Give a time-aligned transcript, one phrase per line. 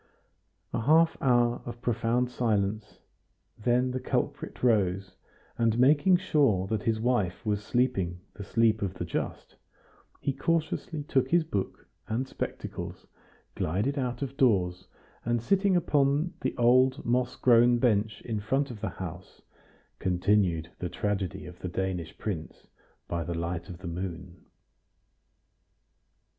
[0.73, 3.01] A half hour of profound silence,
[3.55, 5.15] then the culprit rose,
[5.59, 9.57] and making sure that his wife was sleeping the sleep of the just,
[10.19, 13.05] he cautiously took his book and spectacles,
[13.53, 14.87] glided out of doors,
[15.23, 19.43] and sitting upon the old moss grown bench in front of the house,
[19.99, 22.65] continued the tragedy of the Danish prince
[23.07, 24.47] by the light of the moon.